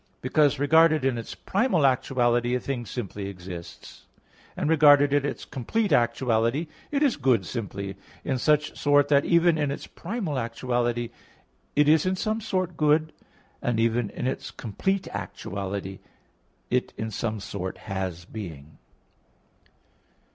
[0.19, 4.07] Because, regarded in its primal actuality, a thing simply exists;
[4.57, 9.59] and regarded in its complete actuality, it is good simply in such sort that even
[9.59, 11.11] in its primal actuality,
[11.75, 13.13] it is in some sort good,
[13.61, 15.99] and even in its complete actuality,
[16.71, 18.79] it in some sort has being.